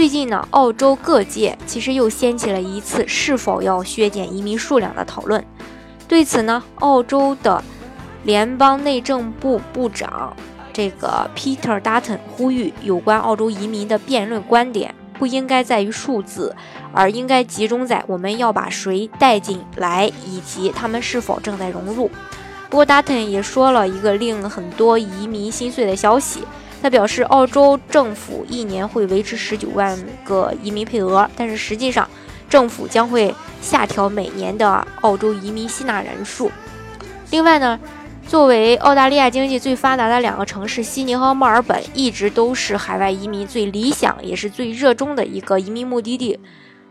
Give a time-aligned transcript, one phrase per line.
[0.00, 5.44] 最近呢，澳洲各界其实又掀起了一次是否要削减移民数量的讨论。
[6.08, 7.62] 对此呢，澳洲的
[8.22, 10.34] 联邦内政部部长
[10.72, 16.56] 这个 Peter Dutton 呼吁，有关澳洲移民的辩论观点不应该在于数字，
[16.94, 22.10] 而应该集中在我们要把谁带进来，以及他们是否正在融入。
[22.70, 26.44] 不过，Dutton 也说了一个令很多移民心碎的消息。
[26.82, 32.08] 他表示，澳洲政府一年会维持十九万个移民配额，但是实际上，
[32.48, 36.50] 政府将会下调每年的澳洲移民吸纳人数。
[37.30, 37.78] 另外呢，
[38.26, 46.40] 作为澳大利亚经济最发达的两个城市，悉尼和墨尔本一直都是海外移民最理想也是最热衷的一个移民目的地。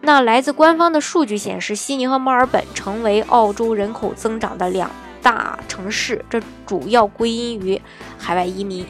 [0.00, 7.80] 那来自官方的数据显示，悉尼和墨尔本成为澳洲人口增长的两大城市，这主要归因于
[8.16, 8.86] 海外移民。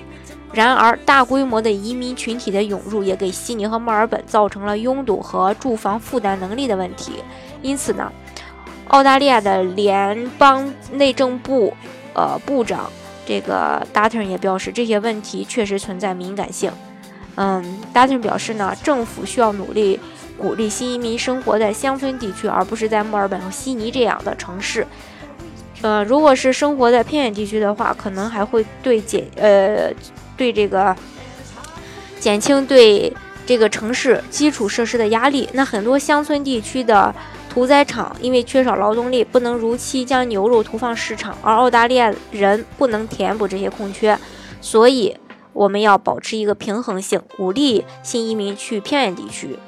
[0.55, 7.25] 然而，大规模的移民群体的涌入也给悉尼和墨尔本造成了拥堵和住房负担能力的问题。
[7.63, 8.13] 因此呢，
[8.89, 11.73] 澳大利亚的联邦内政部
[12.13, 12.91] 呃部长
[13.25, 16.71] 这个 Dutton 也表示，这些问题确实存在敏感性。
[17.37, 19.99] 嗯，Dutton 表示呢，政府需要努力
[20.37, 24.87] 鼓励新移民生活在乡村地区，而不是在墨尔本和悉尼这样的城市。
[25.81, 29.91] 呃，如果是生活在偏远地区的话，可能还会对减呃。
[30.37, 30.95] 对这个
[32.19, 33.13] 减轻对
[33.45, 37.15] 这个城市基础设施的压力，那很多乡村地区的
[37.53, 44.19] 屠宰场因为缺少劳动力，不能如期将牛肉投放市场，而澳大利亚人不能填补这些空缺，
[44.61, 45.17] 所以
[45.53, 49.59] 我们要保持一个平衡性，鼓励新移民去偏远地区。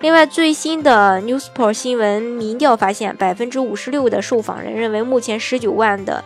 [0.00, 6.24] 另外，最新的 Newsport 新闻民调发现，百分之五十六的受访人认为目前十九万的。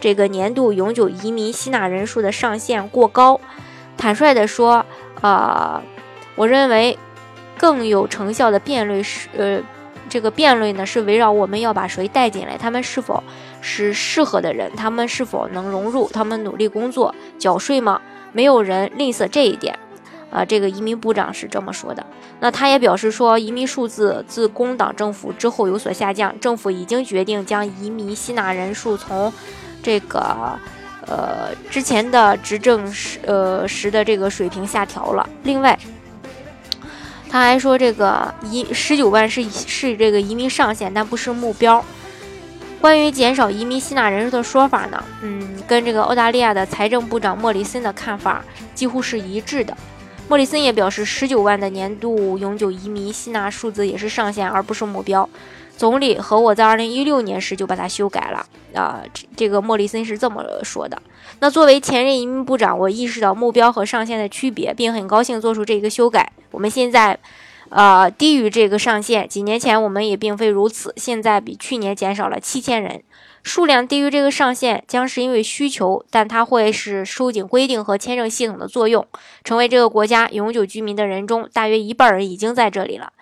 [0.00, 3.40] 这个年度永久移民吸纳人数的上限过高。
[3.96, 4.84] 坦率地说，
[5.22, 5.80] 呃，
[6.34, 6.98] 我认为
[7.56, 9.58] 更有成效的辩论是，呃，
[10.08, 13.24] 这个辩论呢是围绕我们要把谁带进来，他们是否
[13.62, 18.00] 是适合的人，他们是否能融入，他们努力工作、缴税吗？
[18.32, 19.78] 没有人吝啬这一点。
[20.30, 22.04] 啊，这个移民部长是这么说的。
[22.40, 29.32] 那他也表示说，移民数字自工党政府之后有所下降，政府已经决定将移民吸纳人数从。
[29.86, 30.58] 这个
[31.06, 35.24] 呃，之前的执政时呃时的这个水平下调了。
[35.44, 35.78] 另外，
[37.30, 41.84] 他还说，这个移十九万是是这个移民上限，但不是目标。
[42.80, 49.76] 关于减少移民吸纳人数的说法呢，嗯，跟这个澳大利亚的财政部长莫里森的看法几乎是一致的。
[50.26, 55.28] 莫里森也表示，十九万的年度永久移民吸纳数字也是上限，而不是目标。
[55.76, 61.00] 总理和我在二零一六年时就把它修改了啊，这这个莫里森是这么说的。
[61.40, 66.32] 那作为前任移民部长，我意识到目标和上限的区别，并很高兴做出这个修改。
[66.50, 67.18] 我们现在，
[67.68, 69.28] 呃，低于这个上限。
[69.28, 73.02] 几年前我们也并非如此，现在比去年减少了七千人。
[73.42, 79.06] 数量低于这个上限，将是因为需求，但它会是收紧规定和签证系统的作用，
[79.44, 83.12] 成为这个国家永久居民的人中，大约一半人已经在这里了。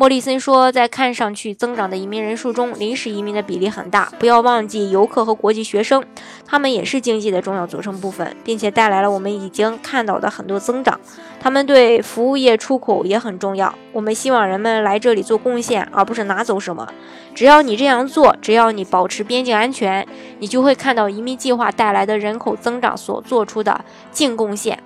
[0.00, 4.12] 莫里森说，在看上去增长的移民人数中，临时移民的比例很大。
[4.16, 6.04] 不要忘记游客和国际学生，
[6.46, 11.00] 他们也是经济的重要组成部分，并且带来了我们已经看到的很多增长。
[11.40, 13.74] 他们对服务业出口也很重要。
[13.92, 16.86] 我们希望人们来这里做贡献，而不是拿走什么。
[17.34, 20.06] 只要你这样做，只要你保持边境安全，
[20.38, 24.80] 你就会看到移民计划带来的人口增长所做出的净贡献。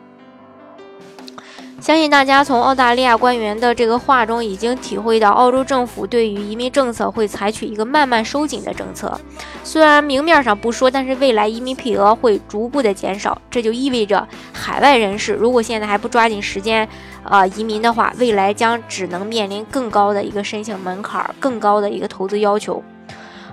[1.83, 9.21] 相信大家从澳大利亚官员的这个话中已经体会到，澳洲政府对于移民政策会采取一个慢慢收紧的政策。
[9.65, 13.37] 虽然明面上不说，但是未来移民配额会逐步的减少。
[13.51, 16.89] 这就意味着海外人士如果现在还不抓紧时间，
[17.25, 22.81] 呃，移民的话，未来将只能面临更高的一个申请门槛，更高的一个投资要求。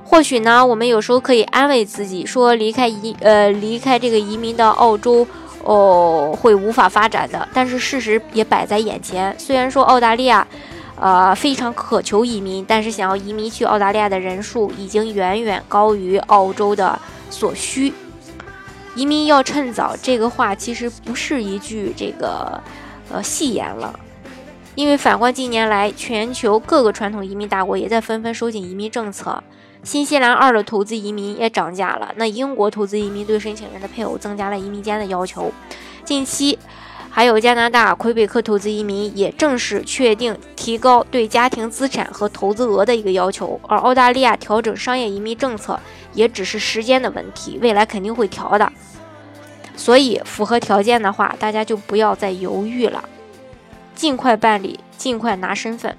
[0.03, 5.25] 或许呢，我们有时候可以安慰自己说，离开移呃离开这个移民的澳洲。
[5.69, 7.47] 哦，会无法发展的。
[7.53, 9.35] 但是事实也摆在眼前。
[9.37, 10.47] 虽然说澳大利亚，
[10.99, 16.97] 呃，非常渴求移民，但是想要移民去澳大利亚的人数已经远远高于澳洲的
[17.29, 17.93] 所需。
[18.95, 22.59] 移民要趁早，这个话其实不是一句这个
[23.11, 23.99] 呃戏言了。
[24.73, 29.43] 因为反观近年来，全球各个传统移民大国也在纷纷收紧移民政策。
[29.83, 32.13] 新西兰二的投资移民也涨价了。
[32.17, 35.51] 那英国投资移民对申请人的配偶增加了移民间的要求。
[36.03, 36.57] 近期，
[37.09, 43.59] 还有加拿大魁北克投资移民也正式确定提高对家庭资产和投资额的一个要求。
[43.67, 45.79] 而澳大利亚调整商业移民政策
[46.13, 48.71] 也只是时间的问题，未来肯定会调的。
[49.75, 53.07] 所以，符合条件的话，大家就不要再犹豫了，
[53.95, 55.95] 尽快办理，尽快拿身份。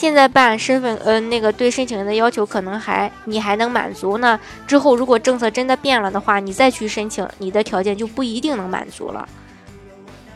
[0.00, 4.40] 现在办身份，呃，那个对申请人的要求可能还你还能满足呢。
[4.66, 9.28] 之后如果政策真的变了的话，你再去申请，你的条件就不一定能满足了。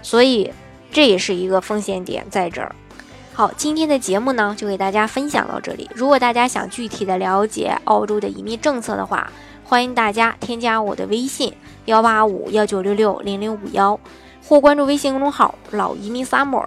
[0.03, 0.53] 所以
[0.93, 2.75] 这也是一个风险点在这儿。
[3.33, 5.89] 好，今天的节目呢就给大家分享到这里。
[5.95, 9.33] 如果大家想具体的了解澳洲的移民政策的话，
[9.65, 11.51] 欢迎大家添加我的微信
[11.87, 13.99] 幺八五幺九六六零零五幺，
[14.47, 16.67] 或关注微信公众号老移民 summer。